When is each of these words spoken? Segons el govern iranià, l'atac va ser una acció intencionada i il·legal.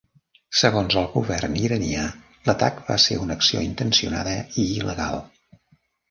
Segons 0.59 0.93
el 0.99 1.03
govern 1.15 1.57
iranià, 1.63 2.05
l'atac 2.47 2.79
va 2.87 2.97
ser 3.03 3.17
una 3.25 3.37
acció 3.41 3.61
intencionada 3.65 4.33
i 4.63 4.67
il·legal. 4.79 5.21